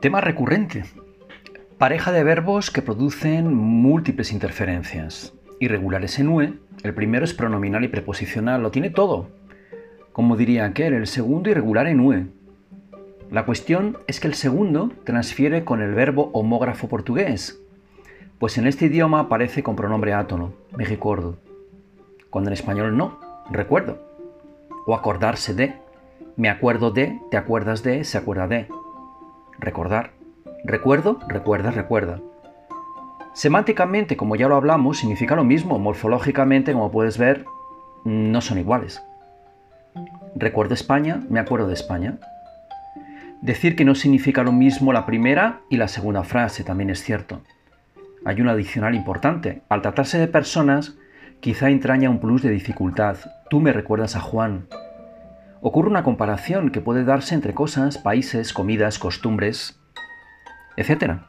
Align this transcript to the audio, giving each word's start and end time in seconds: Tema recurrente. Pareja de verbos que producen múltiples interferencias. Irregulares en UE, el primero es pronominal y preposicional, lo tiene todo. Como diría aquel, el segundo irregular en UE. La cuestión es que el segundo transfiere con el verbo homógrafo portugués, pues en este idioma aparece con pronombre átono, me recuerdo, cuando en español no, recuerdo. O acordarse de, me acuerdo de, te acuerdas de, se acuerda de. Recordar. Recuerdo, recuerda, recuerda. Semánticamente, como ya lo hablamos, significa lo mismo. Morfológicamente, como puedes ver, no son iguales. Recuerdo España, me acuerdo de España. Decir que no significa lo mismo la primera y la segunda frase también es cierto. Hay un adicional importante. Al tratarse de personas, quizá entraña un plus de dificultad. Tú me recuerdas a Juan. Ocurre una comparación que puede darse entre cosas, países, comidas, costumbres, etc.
Tema 0.00 0.20
recurrente. 0.20 0.84
Pareja 1.76 2.12
de 2.12 2.22
verbos 2.22 2.70
que 2.70 2.82
producen 2.82 3.52
múltiples 3.52 4.32
interferencias. 4.32 5.32
Irregulares 5.58 6.20
en 6.20 6.28
UE, 6.28 6.52
el 6.84 6.94
primero 6.94 7.24
es 7.24 7.34
pronominal 7.34 7.82
y 7.82 7.88
preposicional, 7.88 8.62
lo 8.62 8.70
tiene 8.70 8.90
todo. 8.90 9.28
Como 10.12 10.36
diría 10.36 10.66
aquel, 10.66 10.94
el 10.94 11.08
segundo 11.08 11.50
irregular 11.50 11.88
en 11.88 11.98
UE. 11.98 12.26
La 13.32 13.44
cuestión 13.44 13.98
es 14.06 14.20
que 14.20 14.28
el 14.28 14.34
segundo 14.34 14.92
transfiere 15.02 15.64
con 15.64 15.82
el 15.82 15.94
verbo 15.94 16.30
homógrafo 16.32 16.88
portugués, 16.88 17.60
pues 18.38 18.56
en 18.56 18.68
este 18.68 18.86
idioma 18.86 19.18
aparece 19.18 19.64
con 19.64 19.74
pronombre 19.74 20.12
átono, 20.12 20.52
me 20.76 20.84
recuerdo, 20.84 21.38
cuando 22.30 22.50
en 22.50 22.54
español 22.54 22.96
no, 22.96 23.18
recuerdo. 23.50 23.98
O 24.86 24.94
acordarse 24.94 25.54
de, 25.54 25.74
me 26.36 26.50
acuerdo 26.50 26.92
de, 26.92 27.18
te 27.32 27.36
acuerdas 27.36 27.82
de, 27.82 28.04
se 28.04 28.16
acuerda 28.16 28.46
de. 28.46 28.68
Recordar. 29.58 30.12
Recuerdo, 30.64 31.18
recuerda, 31.28 31.70
recuerda. 31.70 32.20
Semánticamente, 33.32 34.16
como 34.16 34.36
ya 34.36 34.48
lo 34.48 34.56
hablamos, 34.56 34.98
significa 34.98 35.36
lo 35.36 35.44
mismo. 35.44 35.78
Morfológicamente, 35.78 36.72
como 36.72 36.90
puedes 36.90 37.18
ver, 37.18 37.44
no 38.04 38.40
son 38.40 38.58
iguales. 38.58 39.02
Recuerdo 40.34 40.74
España, 40.74 41.22
me 41.28 41.40
acuerdo 41.40 41.68
de 41.68 41.74
España. 41.74 42.18
Decir 43.40 43.76
que 43.76 43.84
no 43.84 43.94
significa 43.94 44.42
lo 44.42 44.52
mismo 44.52 44.92
la 44.92 45.06
primera 45.06 45.60
y 45.68 45.76
la 45.76 45.88
segunda 45.88 46.24
frase 46.24 46.64
también 46.64 46.90
es 46.90 47.02
cierto. 47.02 47.42
Hay 48.24 48.40
un 48.40 48.48
adicional 48.48 48.94
importante. 48.94 49.62
Al 49.68 49.82
tratarse 49.82 50.18
de 50.18 50.26
personas, 50.26 50.96
quizá 51.40 51.70
entraña 51.70 52.10
un 52.10 52.18
plus 52.18 52.42
de 52.42 52.50
dificultad. 52.50 53.16
Tú 53.48 53.60
me 53.60 53.72
recuerdas 53.72 54.16
a 54.16 54.20
Juan. 54.20 54.66
Ocurre 55.60 55.90
una 55.90 56.04
comparación 56.04 56.70
que 56.70 56.80
puede 56.80 57.04
darse 57.04 57.34
entre 57.34 57.52
cosas, 57.54 57.98
países, 57.98 58.52
comidas, 58.52 58.98
costumbres, 58.98 59.80
etc. 60.76 61.22